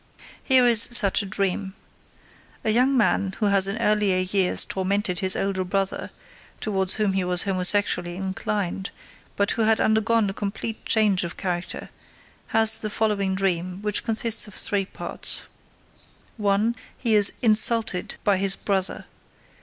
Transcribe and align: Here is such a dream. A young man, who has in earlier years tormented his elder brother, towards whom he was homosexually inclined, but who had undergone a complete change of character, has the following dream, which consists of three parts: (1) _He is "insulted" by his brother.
Here 0.43 0.65
is 0.65 0.89
such 0.91 1.21
a 1.21 1.27
dream. 1.27 1.75
A 2.63 2.71
young 2.71 2.97
man, 2.97 3.33
who 3.37 3.45
has 3.45 3.67
in 3.67 3.77
earlier 3.79 4.17
years 4.17 4.65
tormented 4.65 5.19
his 5.19 5.35
elder 5.35 5.63
brother, 5.63 6.09
towards 6.59 6.95
whom 6.95 7.13
he 7.13 7.23
was 7.23 7.43
homosexually 7.43 8.15
inclined, 8.15 8.89
but 9.35 9.51
who 9.51 9.61
had 9.61 9.79
undergone 9.79 10.27
a 10.27 10.33
complete 10.33 10.83
change 10.87 11.23
of 11.23 11.37
character, 11.37 11.91
has 12.47 12.77
the 12.79 12.89
following 12.89 13.35
dream, 13.35 13.83
which 13.83 14.03
consists 14.03 14.47
of 14.47 14.55
three 14.55 14.85
parts: 14.87 15.43
(1) 16.37 16.73
_He 17.05 17.11
is 17.11 17.33
"insulted" 17.43 18.15
by 18.23 18.37
his 18.37 18.55
brother. 18.55 19.05